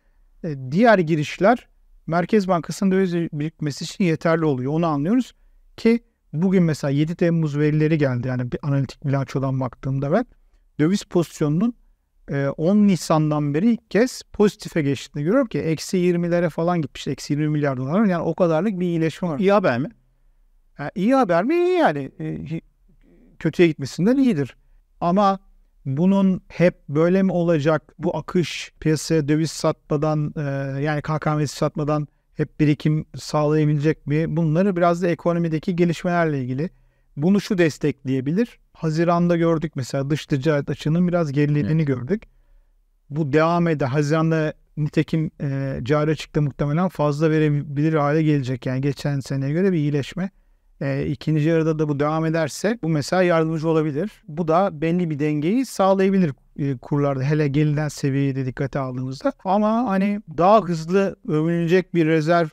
e, 0.44 0.72
diğer 0.72 1.00
girişler 1.00 1.68
Merkez 2.08 2.48
Bankası'nın 2.48 2.92
döviz 2.92 3.14
birikmesi 3.14 3.84
için 3.84 4.04
yeterli 4.04 4.46
oluyor. 4.46 4.74
Onu 4.74 4.86
anlıyoruz 4.86 5.34
ki 5.78 6.04
Bugün 6.42 6.64
mesela 6.64 6.92
7 6.92 7.16
Temmuz 7.16 7.58
verileri 7.58 7.98
geldi. 7.98 8.28
Yani 8.28 8.52
bir 8.52 8.60
analitik 8.64 9.06
bilançodan 9.06 9.60
baktığımda 9.60 10.12
ben 10.12 10.26
döviz 10.80 11.04
pozisyonunun 11.04 11.74
10 12.58 12.78
e, 12.78 12.88
Nisan'dan 12.88 13.54
beri 13.54 13.72
ilk 13.72 13.92
kez 13.92 14.22
pozitife 14.34 14.82
geçtiğini 14.82 15.24
görüyorum 15.24 15.48
ki 15.48 15.60
eksi 15.60 15.98
20'lere 15.98 16.50
falan 16.50 16.82
gitmiş. 16.82 17.08
Eksi 17.08 17.34
20 17.34 17.48
milyar 17.48 17.78
dolar. 17.78 18.06
Yani 18.06 18.24
o 18.24 18.36
kadarlık 18.36 18.80
bir 18.80 18.86
iyileşme 18.86 19.30
var. 19.30 19.40
İyi 19.40 19.52
haber 19.52 19.80
mi? 19.80 19.90
Yani 20.80 20.92
iyi 20.96 21.16
haber 21.16 21.44
mi? 21.44 21.56
İyi 21.56 21.78
yani. 21.78 22.12
E, 22.20 22.62
kötüye 23.40 23.68
gitmesinden 23.68 24.18
iyidir. 24.18 24.56
Ama 25.02 25.40
bunun 25.86 26.42
hep 26.48 26.90
böyle 26.90 27.24
mi 27.24 27.32
olacak? 27.32 27.94
Bu 28.00 28.18
akış 28.18 28.72
piyasaya 28.80 29.28
döviz 29.28 29.52
satmadan 29.52 30.34
e, 30.38 30.42
yani 30.82 31.02
KKM'si 31.02 31.56
satmadan 31.56 32.08
hep 32.34 32.60
birikim 32.60 33.06
sağlayabilecek 33.16 34.08
mi? 34.08 34.36
Bunları 34.38 34.76
biraz 34.76 35.04
da 35.04 35.08
ekonomideki 35.08 35.76
gelişmelerle 35.76 36.42
ilgili. 36.42 36.70
Bunu 37.18 37.42
şu 37.42 37.58
destekleyebilir. 37.58 38.60
Haziranda 38.74 39.38
gördük 39.38 39.72
mesela 39.76 40.10
dış 40.10 40.26
ticaret 40.26 40.70
açığının 40.70 41.08
biraz 41.08 41.32
gerilediğini 41.32 41.82
evet. 41.82 41.88
gördük. 41.88 42.24
Bu 43.10 43.34
devam 43.34 43.68
eder. 43.68 43.88
Haziranda 43.88 44.54
nitekim 44.78 45.32
e, 45.42 45.80
cari 45.84 46.12
açıkta 46.12 46.42
muhtemelen 46.42 46.90
fazla 46.90 47.32
verebilir 47.32 47.94
hale 47.94 48.24
gelecek. 48.24 48.66
Yani 48.66 48.82
geçen 48.82 49.20
seneye 49.20 49.52
göre 49.52 49.72
bir 49.72 49.78
iyileşme. 49.78 50.30
E, 50.82 51.06
ikinci 51.06 51.50
yarıda 51.50 51.80
da 51.80 51.90
bu 51.90 52.00
devam 52.00 52.26
ederse 52.26 52.80
bu 52.84 52.90
mesela 52.90 53.24
yardımcı 53.24 53.70
olabilir. 53.70 54.12
Bu 54.28 54.48
da 54.48 54.82
belli 54.82 55.10
bir 55.10 55.20
dengeyi 55.20 55.66
sağlayabilir 55.66 56.34
e, 56.60 56.78
kurlarda 56.78 57.24
hele 57.24 57.48
gelinen 57.48 57.88
seviyeyi 57.88 58.36
de 58.36 58.46
dikkate 58.46 58.80
aldığımızda. 58.80 59.34
Ama 59.46 59.90
hani 59.90 60.22
daha 60.38 60.62
hızlı 60.62 61.16
övünecek 61.28 61.94
bir 61.96 62.06
rezerv 62.06 62.48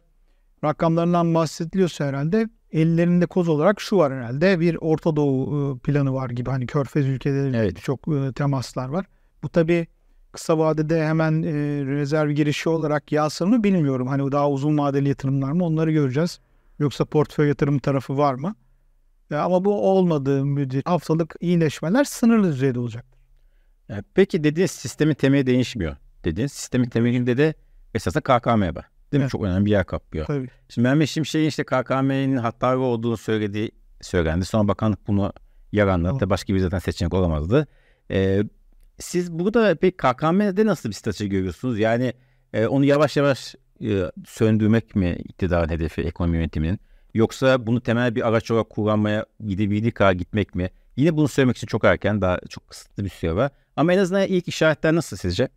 rakamlarından 0.65 1.35
bahsediliyorsa 1.35 2.05
herhalde 2.05 2.49
ellerinde 2.73 3.27
koz 3.27 3.49
olarak 3.49 3.81
şu 3.81 3.97
var 3.97 4.13
herhalde 4.13 4.61
bir 4.61 4.79
Orta 4.81 5.17
Doğu 5.17 5.77
e, 5.77 5.79
planı 5.79 6.15
var 6.15 6.31
gibi 6.31 6.51
hani 6.51 6.67
Körfez 6.67 7.07
ülkeleri 7.07 7.57
evet. 7.57 7.83
çok 7.83 8.09
e, 8.09 8.33
temaslar 8.33 8.89
var. 8.89 9.07
Bu 9.43 9.49
tabi 9.49 9.87
kısa 10.33 10.59
vadede 10.59 11.07
hemen 11.07 11.43
e, 11.43 11.53
rezerv 11.87 12.31
girişi 12.31 12.69
olarak 12.69 13.13
yansır 13.13 13.47
mı 13.47 13.65
bilmiyorum. 13.65 14.07
Hani 14.07 14.33
daha 14.33 14.51
uzun 14.51 14.79
vadeli 14.79 15.09
yatırımlar 15.09 15.53
mı 15.53 15.65
onları 15.65 15.93
göreceğiz. 15.93 16.41
Yoksa 16.79 17.05
portföy 17.05 17.49
yatırım 17.49 17.79
tarafı 17.79 18.19
var 18.19 18.35
mı? 18.35 18.55
Ya 19.31 19.45
ama 19.45 19.65
bu 19.65 19.91
olmadığı 19.91 20.45
müddetçe 20.45 20.91
haftalık 20.91 21.35
iyileşmeler 21.41 22.05
sınırlı 22.05 22.53
düzeyde 22.53 22.79
olacak. 22.79 23.05
Peki 24.15 24.45
dediğiniz 24.45 24.71
sistemin 24.71 25.15
temeli 25.15 25.47
değişmiyor. 25.47 25.97
Dediğiniz 26.25 26.53
sistemin 26.53 26.89
temelinde 26.89 27.37
de 27.37 27.55
esasında 27.95 28.21
KKM 28.23 28.77
var. 28.77 28.87
Değil 29.13 29.21
mi? 29.21 29.23
Evet. 29.23 29.31
Çok 29.31 29.45
önemli 29.45 29.65
bir 29.65 29.71
yer 29.71 29.87
kaplıyor. 29.87 30.27
Tabii. 30.27 30.49
Şimdi 30.69 30.89
Mehmet 30.89 31.09
Şimşek'in 31.09 31.49
işte 31.49 31.65
KKM'nin 31.65 32.37
hatalı 32.37 32.81
olduğunu 32.81 33.17
söylediği 33.17 33.71
söylendi. 34.01 34.45
Sonra 34.45 34.69
bakanlık 34.69 35.09
bunu 35.09 35.33
yalanladı. 35.73 36.19
Tamam. 36.19 36.31
Başka 36.31 36.55
bir 36.55 36.59
zaten 36.59 36.79
seçenek 36.79 37.15
olamazdı. 37.15 37.67
Ee, 38.11 38.43
siz 38.99 39.33
burada 39.33 39.75
pek 39.75 39.99
KKM'de 39.99 40.67
nasıl 40.67 40.89
bir 40.89 40.95
strateji 40.95 41.29
görüyorsunuz? 41.29 41.79
Yani 41.79 42.13
e, 42.53 42.67
onu 42.67 42.85
yavaş 42.85 43.17
yavaş 43.17 43.55
e, 43.81 44.11
söndürmek 44.27 44.97
mi 44.97 45.17
iktidarın 45.25 45.69
hedefi 45.69 46.03
ekonomi 46.03 46.37
yönetiminin? 46.37 46.81
Yoksa 47.15 47.67
bunu 47.67 47.81
temel 47.81 48.15
bir 48.15 48.29
araç 48.29 48.51
olarak 48.51 48.71
kullanmaya 48.71 49.27
gidebildiği 49.47 49.93
kadar 49.93 50.13
gitmek 50.13 50.55
mi? 50.55 50.71
Yine 50.97 51.17
bunu 51.17 51.29
söylemek 51.29 51.57
için 51.57 51.67
çok 51.67 51.85
erken, 51.85 52.21
daha 52.21 52.39
çok 52.49 52.69
kısıtlı 52.69 53.05
bir 53.05 53.09
süre 53.09 53.35
var. 53.37 53.51
Ama 53.77 53.93
en 53.93 53.99
azından 53.99 54.27
ilk 54.27 54.49
işaretler 54.49 54.95
nasıl 54.95 55.17
sizce? 55.17 55.49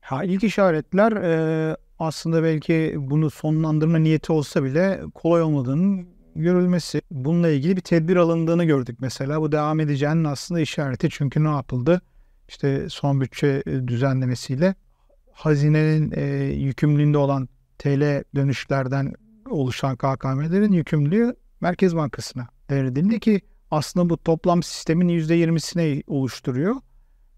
Ha, 0.00 0.24
ilk 0.24 0.44
işaretler 0.44 1.12
e, 1.12 1.76
aslında 1.98 2.42
belki 2.42 2.94
bunu 2.98 3.30
sonlandırma 3.30 3.98
niyeti 3.98 4.32
olsa 4.32 4.64
bile 4.64 5.00
kolay 5.14 5.42
olmadığının 5.42 6.08
görülmesi. 6.36 7.02
Bununla 7.10 7.48
ilgili 7.48 7.76
bir 7.76 7.80
tedbir 7.80 8.16
alındığını 8.16 8.64
gördük 8.64 8.96
mesela. 9.00 9.40
Bu 9.40 9.52
devam 9.52 9.80
edeceğinin 9.80 10.24
aslında 10.24 10.60
işareti. 10.60 11.08
Çünkü 11.10 11.44
ne 11.44 11.50
yapıldı? 11.50 12.02
İşte 12.48 12.88
son 12.88 13.20
bütçe 13.20 13.62
e, 13.66 13.88
düzenlemesiyle 13.88 14.74
hazinenin 15.34 16.12
e, 16.16 16.22
yükümlülüğünde 16.44 17.18
olan 17.18 17.48
TL 17.78 18.24
dönüşlerden 18.34 19.12
oluşan 19.50 19.96
KKM'lerin 19.96 20.72
yükümlülüğü 20.72 21.36
Merkez 21.60 21.96
Bankası'na 21.96 22.48
devredildi 22.70 23.20
ki 23.20 23.40
aslında 23.70 24.10
bu 24.10 24.16
toplam 24.16 24.62
sistemin 24.62 25.08
%20'sine 25.08 26.02
oluşturuyor. 26.06 26.74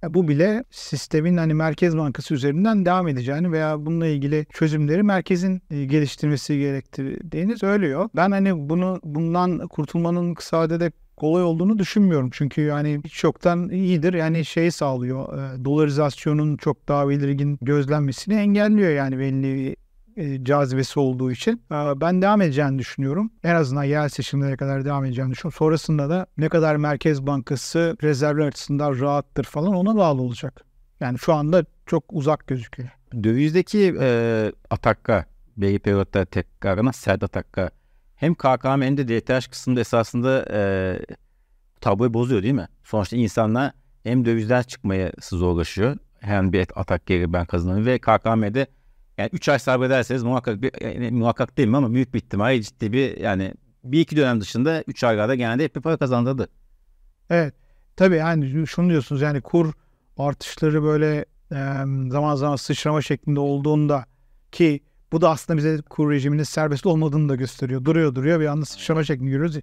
E 0.05 0.15
bu 0.15 0.29
bile 0.29 0.65
sistemin 0.71 1.37
hani 1.37 1.55
Merkez 1.55 1.97
Bankası 1.97 2.35
üzerinden 2.35 2.87
devam 2.87 3.09
edeceğini 3.09 3.53
veya 3.53 3.87
bununla 3.87 4.07
ilgili 4.07 4.47
çözümleri 4.53 5.03
merkezin 5.03 5.63
e, 5.71 5.85
geliştirmesi 5.85 6.59
gerektirdiğini 6.59 7.59
söylüyor. 7.59 8.09
Ben 8.17 8.31
hani 8.31 8.69
bunu 8.69 9.01
bundan 9.05 9.69
kurtulmanın 9.69 10.35
kısa 10.35 10.59
vadede 10.59 10.93
kolay 11.17 11.43
olduğunu 11.43 11.79
düşünmüyorum. 11.79 12.31
Çünkü 12.33 12.61
yani 12.61 13.01
hiç 13.05 13.25
yoktan 13.25 13.69
iyidir. 13.69 14.15
Yani 14.15 14.45
şey 14.45 14.71
sağlıyor. 14.71 15.39
E, 15.39 15.65
dolarizasyonun 15.65 16.57
çok 16.57 16.89
daha 16.89 17.09
belirgin 17.09 17.59
gözlenmesini 17.63 18.35
engelliyor 18.35 18.91
yani 18.91 19.19
belli 19.19 19.77
e, 20.17 20.45
cazibesi 20.45 21.01
olduğu 21.01 21.33
için 21.33 21.63
e, 21.73 22.01
ben 22.01 22.23
devam 22.23 22.41
edeceğini 22.41 22.79
düşünüyorum. 22.79 23.31
En 23.45 23.55
azından 23.55 23.85
yerel 23.85 24.09
seçimlere 24.09 24.57
kadar 24.57 24.85
devam 24.85 25.05
edeceğini 25.05 25.33
düşünüyorum. 25.33 25.57
Sonrasında 25.59 26.11
da 26.11 26.27
ne 26.39 26.49
kadar 26.49 26.77
Merkez 26.77 27.27
Bankası 27.27 27.97
rezervler 28.03 28.47
açısından 28.47 29.01
rahattır 29.01 29.45
falan 29.45 29.75
ona 29.75 29.97
bağlı 29.97 30.23
olacak. 30.23 30.65
Yani 31.01 31.19
şu 31.19 31.35
anda 31.35 31.65
çok 31.87 32.05
uzak 32.13 32.47
gözüküyor. 32.47 32.89
Dövizdeki 33.23 33.97
e, 34.01 34.53
atakka, 34.71 35.25
periyotta 35.61 36.25
tekrarına 36.25 36.93
sert 36.93 37.23
atakka 37.23 37.71
hem 38.17 38.35
KKM 38.35 38.83
hem 38.83 38.97
de 38.97 39.09
DTH 39.09 39.51
kısmında 39.51 39.81
esasında 39.81 40.47
e, 40.51 40.99
tabloyu 41.81 42.15
bozuyor 42.15 42.43
değil 42.43 42.55
mi? 42.55 42.69
Sonuçta 42.85 43.17
insanlar 43.17 43.73
hem 44.03 44.25
dövizden 44.25 44.63
çıkmaya 44.63 45.13
zorlaşıyor 45.31 45.97
hem 46.21 46.53
bir 46.53 46.67
atak 46.75 47.07
geri 47.07 47.33
ben 47.33 47.47
kazanıyorum 47.47 47.87
ve 47.87 47.99
KKM'de 47.99 48.67
Yani 49.19 49.31
3 49.33 49.49
ay 49.49 49.59
sabrederseniz 49.59 50.23
muhakkak 50.23 50.63
bir, 50.63 50.73
yani 50.81 51.11
muhakkak 51.11 51.59
değil 51.59 51.69
mi 51.69 51.77
ama 51.77 51.95
büyük 51.95 52.15
bir 52.15 52.19
ihtimalle 52.19 52.63
ciddi 52.63 52.93
bir 52.93 53.17
yani 53.17 53.55
bir 53.85 54.01
iki 54.01 54.17
dönem 54.17 54.41
dışında 54.41 54.85
3 54.87 55.05
aylarda 55.05 55.35
genelde 55.35 55.65
hep 55.65 55.77
bir 55.77 55.81
para 55.81 55.97
kazandırdı. 55.97 56.49
Evet. 57.31 57.55
Tabii 57.97 58.17
yani 58.17 58.67
şunu 58.67 58.89
diyorsunuz 58.91 59.23
yani 59.23 59.41
kur 59.41 59.73
artışları 60.19 60.83
böyle 60.83 61.25
e, 61.53 61.57
zaman 62.11 62.35
zaman 62.35 62.57
sıçrama 62.57 63.03
şeklinde 63.03 63.41
olduğunda 63.41 64.07
ki 64.53 64.81
bu 65.17 65.21
da 65.21 65.31
aslında 65.31 65.57
bize 65.57 65.79
kur 65.91 66.11
rejiminin 66.11 66.43
serbest 66.43 66.87
olmadığını 66.87 67.29
da 67.29 67.35
gösteriyor. 67.35 67.85
Duruyor 67.85 68.15
duruyor 68.15 68.41
bir 68.41 68.47
anda 68.47 68.65
sıçrama 68.65 69.05
şeklinde 69.05 69.31
görüyoruz. 69.31 69.57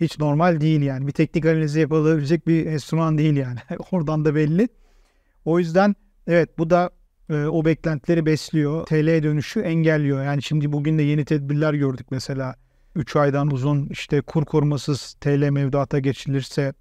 Hiç 0.00 0.18
normal 0.18 0.60
değil 0.60 0.82
yani. 0.82 1.06
Bir 1.06 1.12
teknik 1.12 1.46
analizi 1.46 1.80
yapılabilecek 1.80 2.46
bir 2.46 2.66
enstrüman 2.66 3.18
değil 3.18 3.36
yani. 3.36 3.58
Oradan 3.92 4.24
da 4.24 4.34
belli. 4.34 4.68
O 5.44 5.58
yüzden 5.58 5.96
evet 6.26 6.58
bu 6.58 6.70
da 6.70 6.90
e, 7.28 7.34
o 7.34 7.64
beklentileri 7.64 8.26
besliyor. 8.26 8.86
TL 8.86 9.22
dönüşü 9.22 9.60
engelliyor. 9.60 10.24
Yani 10.24 10.42
şimdi 10.42 10.72
bugün 10.72 10.98
de 10.98 11.02
yeni 11.02 11.24
tedbirler 11.24 11.74
gördük 11.74 12.06
mesela. 12.10 12.54
3 12.94 13.16
aydan 13.16 13.50
uzun 13.50 13.86
işte 13.86 14.20
kur 14.20 14.44
korumasız 14.44 15.16
TL 15.20 15.50
mevduata 15.50 15.98
geçilirse 15.98 16.74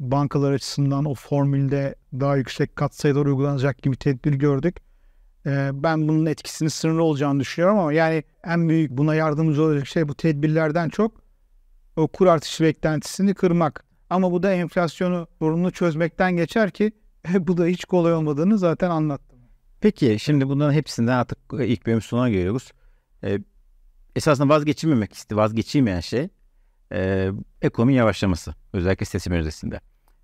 bankalar 0.00 0.52
açısından 0.52 1.04
o 1.04 1.14
formülde 1.14 1.94
daha 2.12 2.36
yüksek 2.36 2.76
katsayılar 2.76 3.26
uygulanacak 3.26 3.82
gibi 3.82 3.96
tedbir 3.96 4.32
gördük. 4.32 4.89
Ben 5.46 6.08
bunun 6.08 6.26
etkisinin 6.26 6.68
sınırlı 6.68 7.02
olacağını 7.02 7.40
düşünüyorum 7.40 7.78
ama 7.78 7.92
yani 7.92 8.24
en 8.44 8.68
büyük 8.68 8.90
buna 8.90 9.14
yardımcı 9.14 9.62
olacak 9.62 9.86
şey 9.86 10.08
bu 10.08 10.14
tedbirlerden 10.14 10.88
çok 10.88 11.22
o 11.96 12.08
kur 12.08 12.26
artışı 12.26 12.64
beklentisini 12.64 13.34
kırmak. 13.34 13.84
Ama 14.10 14.32
bu 14.32 14.42
da 14.42 14.52
enflasyonu 14.52 15.26
sorununu 15.38 15.70
çözmekten 15.70 16.36
geçer 16.36 16.70
ki 16.70 16.92
bu 17.38 17.56
da 17.56 17.66
hiç 17.66 17.84
kolay 17.84 18.14
olmadığını 18.14 18.58
zaten 18.58 18.90
anlattım. 18.90 19.38
Peki 19.80 20.16
şimdi 20.20 20.48
bunların 20.48 20.72
hepsinden 20.72 21.12
artık 21.12 21.38
ilk 21.52 21.86
bölüm 21.86 22.00
sonuna 22.00 22.30
geliyoruz. 22.30 22.72
Ee, 23.24 23.38
esasında 24.16 24.48
vazgeçilmemek 24.48 25.12
isti, 25.12 25.36
vazgeçilmeyen 25.36 26.00
şey 26.00 26.28
e, 26.92 27.30
ekonomi 27.62 27.94
yavaşlaması. 27.94 28.54
Özellikle 28.72 29.06
seçim 29.06 29.32
öncesinde. 29.32 29.80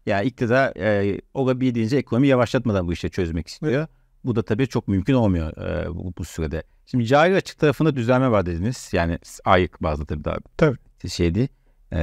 Yani 0.07 0.27
iktidar 0.27 0.77
e, 0.77 1.21
olabildiğince 1.35 1.97
ekonomi 1.97 2.29
yavaşlatmadan 2.29 2.89
bu 2.89 2.93
işi 2.93 3.11
çözmek 3.11 3.49
istiyor. 3.49 3.73
Evet. 3.73 3.89
Bu 4.27 4.37
da 4.37 4.43
tabii 4.43 4.67
çok 4.67 4.89
mümkün 4.89 5.15
olmuyor 5.15 5.57
e, 5.57 5.95
bu, 5.95 6.13
bu 6.19 6.25
sürede. 6.25 6.63
Şimdi 6.87 7.07
cari 7.07 7.35
açık 7.35 7.59
tarafında 7.59 7.97
düzelme 7.97 8.31
var 8.31 8.47
dediniz. 8.47 8.91
Yani 8.93 9.19
ayık 9.45 9.83
bazı 9.83 10.07
tabii 10.07 10.25
daha 10.25 10.37
tabii. 10.57 10.79
şeydi. 11.09 11.49
E, 11.93 11.99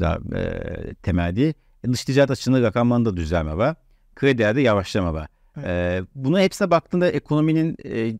daha 0.00 0.18
e, 0.38 0.94
temel 0.94 1.36
değil. 1.36 1.54
E, 1.84 1.92
dış 1.92 2.04
ticaret 2.04 2.30
açığında 2.30 2.62
rakamlarında 2.62 3.16
düzelme 3.16 3.56
var. 3.56 3.76
Kredilerde 4.14 4.60
yavaşlama 4.60 5.14
var. 5.14 5.28
Evet. 5.56 5.66
E, 5.68 6.02
buna 6.14 6.40
hepsine 6.40 6.70
baktığında 6.70 7.10
ekonominin 7.10 7.76
e, 7.84 8.18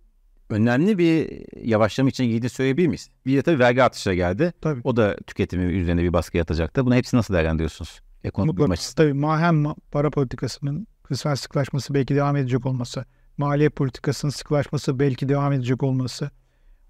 önemli 0.50 0.98
bir 0.98 1.44
yavaşlama 1.66 2.10
için 2.10 2.24
girdiğini 2.24 2.48
söyleyebilir 2.48 2.86
miyiz? 2.86 3.10
Bir 3.26 3.36
de 3.36 3.42
tabii 3.42 3.58
vergi 3.58 3.82
artışları 3.82 4.14
geldi. 4.14 4.52
Tabii. 4.60 4.80
O 4.84 4.96
da 4.96 5.16
tüketimi 5.26 5.64
üzerine 5.64 6.02
bir 6.02 6.12
baskı 6.12 6.36
yatacaktı. 6.36 6.86
Bunu 6.86 6.94
hepsi 6.94 7.16
nasıl 7.16 7.34
değerlendiriyorsunuz? 7.34 8.00
Ekonomik 8.24 8.58
Mutlaka. 8.58 8.82
Tabii 8.96 9.22
hem 9.22 9.64
para 9.90 10.10
politikasının 10.10 10.86
kısmen 11.02 11.34
sıklaşması 11.34 11.94
belki 11.94 12.14
devam 12.14 12.36
edecek 12.36 12.66
olması, 12.66 13.04
maliye 13.38 13.68
politikasının 13.68 14.30
sıklaşması 14.30 14.98
belki 14.98 15.28
devam 15.28 15.52
edecek 15.52 15.82
olması, 15.82 16.30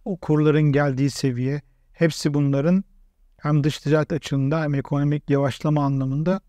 o 0.04 0.16
kurların 0.16 0.72
geldiği 0.72 1.10
seviye, 1.10 1.62
hepsi 1.92 2.34
bunların 2.34 2.84
hem 3.36 3.64
dış 3.64 3.78
ticaret 3.78 4.12
açığında 4.12 4.62
hem 4.62 4.74
ekonomik 4.74 5.30
yavaşlama 5.30 5.84
anlamında 5.84 6.40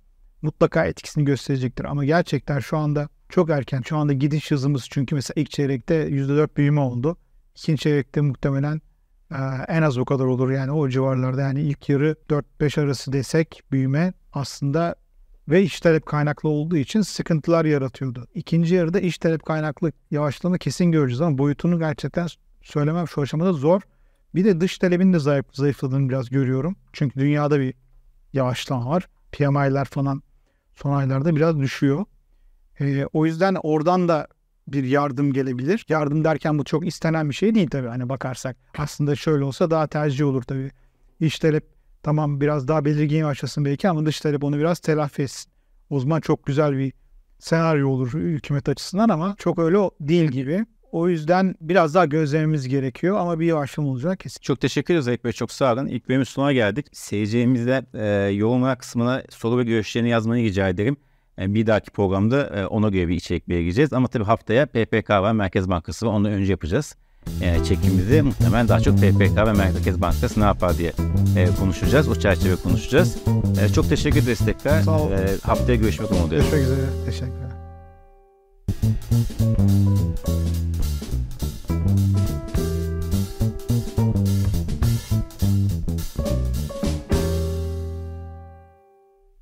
mutlaka 0.42 0.86
etkisini 0.86 1.26
gösterecektir. 1.26 1.86
Ama 1.86 2.06
gerçekten 2.06 2.60
şu 2.60 2.78
anda 2.78 3.10
çok 3.30 3.50
erken. 3.50 3.82
Şu 3.82 3.98
anda 3.98 4.14
gidiş 4.14 4.52
hızımız 4.52 4.88
çünkü 4.90 5.16
mesela 5.16 5.42
ilk 5.42 5.52
çeyrekte 5.52 6.10
%4 6.10 6.56
büyüme 6.58 6.82
oldu. 6.82 7.18
İkinci 7.56 7.82
çeyrekte 7.82 8.22
muhtemelen 8.22 8.82
e, 9.32 9.38
en 9.68 9.82
az 9.82 9.98
o 9.98 10.06
kadar 10.06 10.26
olur 10.26 10.52
yani 10.52 10.72
o 10.72 10.90
civarlarda. 10.90 11.42
Yani 11.42 11.62
ilk 11.62 11.90
yarı 11.90 12.16
4-5 12.30 12.82
arası 12.82 13.14
desek 13.14 13.62
büyüme 13.72 14.14
aslında 14.34 14.96
ve 15.50 15.64
iş 15.64 15.80
talep 15.80 16.06
kaynaklı 16.06 16.50
olduğu 16.50 16.78
için 16.78 17.02
sıkıntılar 17.02 17.66
yaratıyordu. 17.66 18.28
İkinci 18.36 18.76
yarıda 18.76 19.00
iş 19.00 19.18
talep 19.18 19.44
kaynaklı 19.44 19.92
yavaşlama 20.12 20.58
kesin 20.58 20.92
göreceğiz 20.92 21.22
ama 21.22 21.38
boyutunu 21.38 21.80
gerçekten 21.80 22.28
söylemem 22.62 23.08
şu 23.08 23.22
aşamada 23.22 23.54
zor. 23.54 23.82
Bir 24.36 24.46
de 24.46 24.62
dış 24.62 24.78
talebin 24.78 25.14
de 25.14 25.20
zayıf, 25.20 25.46
zayıfladığını 25.54 26.10
biraz 26.10 26.30
görüyorum. 26.30 26.76
Çünkü 26.94 27.20
dünyada 27.20 27.60
bir 27.60 27.74
yavaşlama 28.34 28.90
var. 28.90 29.08
PMI'ler 29.32 29.86
falan 29.86 30.22
son 30.76 30.92
aylarda 30.92 31.36
biraz 31.36 31.60
düşüyor. 31.60 32.06
E, 32.80 33.06
o 33.06 33.26
yüzden 33.26 33.58
oradan 33.64 34.08
da 34.08 34.28
bir 34.68 34.84
yardım 34.84 35.34
gelebilir. 35.34 35.86
Yardım 35.90 36.24
derken 36.24 36.60
bu 36.60 36.64
çok 36.64 36.88
istenen 36.88 37.30
bir 37.30 37.36
şey 37.36 37.56
değil 37.56 37.70
tabii 37.70 37.88
hani 37.88 38.10
bakarsak. 38.10 38.58
Aslında 38.78 39.16
şöyle 39.16 39.44
olsa 39.44 39.72
daha 39.72 39.88
tercih 39.88 40.26
olur 40.26 40.44
tabii. 40.44 40.72
İş 41.20 41.40
talep 41.40 41.75
tamam 42.06 42.42
biraz 42.42 42.68
daha 42.68 42.86
belirgin 42.86 43.26
başlasın 43.26 43.66
belki 43.66 43.90
ama 43.90 44.06
dış 44.06 44.20
talep 44.22 44.44
onu 44.44 44.58
biraz 44.58 44.80
telafi 44.80 45.22
etsin. 45.22 45.52
O 45.90 46.00
zaman 46.00 46.22
çok 46.22 46.46
güzel 46.46 46.78
bir 46.78 46.94
senaryo 47.40 47.90
olur 47.90 48.14
hükümet 48.14 48.70
açısından 48.70 49.10
ama 49.10 49.36
çok 49.40 49.60
öyle 49.60 49.78
değil 50.00 50.32
gibi. 50.32 50.66
O 50.92 51.10
yüzden 51.10 51.56
biraz 51.62 51.96
daha 51.96 52.06
gözlememiz 52.06 52.68
gerekiyor 52.68 53.18
ama 53.18 53.40
bir 53.40 53.46
yavaşlama 53.46 53.90
olacak 53.90 54.20
kesin. 54.20 54.42
Çok 54.42 54.62
teşekkür 54.62 54.94
ederiz 54.94 55.06
Zayıf 55.06 55.24
Bey. 55.24 55.32
Çok 55.32 55.52
sağ 55.52 55.74
olun. 55.74 55.88
İlk 55.88 56.10
bölümün 56.10 56.24
sonuna 56.24 56.54
geldik. 56.54 56.86
Seyircilerimizle 56.94 57.86
e, 57.94 58.06
yorumlar 58.34 58.78
kısmına 58.78 59.24
soru 59.30 59.58
ve 59.58 59.64
görüşlerini 59.64 60.10
yazmanı 60.10 60.38
rica 60.38 60.70
ederim. 60.70 60.98
E, 61.40 61.54
bir 61.54 61.68
dahaki 61.68 61.92
programda 61.92 62.48
e, 62.48 62.66
ona 62.66 62.90
göre 62.90 63.08
bir 63.08 63.16
içerik 63.16 63.50
belirleyeceğiz. 63.50 63.94
Ama 63.94 64.08
tabii 64.08 64.24
haftaya 64.24 64.66
PPK 64.66 65.10
var, 65.10 65.32
Merkez 65.32 65.70
Bankası 65.70 66.06
var. 66.06 66.12
Onu 66.12 66.28
önce 66.28 66.52
yapacağız. 66.52 66.96
E, 67.42 67.64
çekimimizi 67.64 68.22
muhtemelen 68.22 68.68
daha 68.68 68.80
çok 68.80 68.98
PPK 68.98 69.38
ve 69.38 69.54
Merkez 69.54 70.02
Bankası 70.02 70.40
ne 70.40 70.44
yapar 70.44 70.78
diye 70.78 70.94
e, 71.38 71.48
konuşacağız. 71.60 72.10
O 72.10 72.16
çerçeve 72.16 72.56
konuşacağız. 72.56 73.18
E, 73.62 73.70
çok 73.74 73.90
teşekkür 73.90 74.24
ederiz 74.24 74.40
tekrar. 74.46 74.82
Sağ 74.82 75.00
olun. 75.00 75.12
E, 75.12 75.28
haftaya 75.44 75.76
görüşmek 75.76 76.12
umuduyla. 76.12 76.44
Görüşmek 76.44 76.64
üzere. 76.64 77.06
Teşekkürler. 77.06 77.46